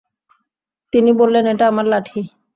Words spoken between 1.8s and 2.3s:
লাঠি।